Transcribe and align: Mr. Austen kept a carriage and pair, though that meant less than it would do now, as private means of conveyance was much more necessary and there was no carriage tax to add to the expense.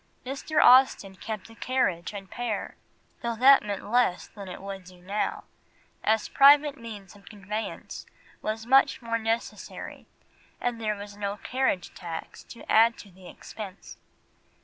Mr. 0.25 0.59
Austen 0.59 1.15
kept 1.15 1.51
a 1.51 1.53
carriage 1.53 2.11
and 2.11 2.31
pair, 2.31 2.75
though 3.21 3.35
that 3.35 3.61
meant 3.61 3.87
less 3.91 4.25
than 4.27 4.47
it 4.47 4.59
would 4.59 4.83
do 4.85 4.99
now, 4.99 5.43
as 6.03 6.27
private 6.27 6.75
means 6.75 7.15
of 7.15 7.29
conveyance 7.29 8.07
was 8.41 8.65
much 8.65 9.03
more 9.03 9.19
necessary 9.19 10.07
and 10.59 10.81
there 10.81 10.95
was 10.95 11.15
no 11.15 11.37
carriage 11.37 11.93
tax 11.93 12.43
to 12.43 12.63
add 12.67 12.97
to 12.97 13.11
the 13.11 13.27
expense. 13.29 13.97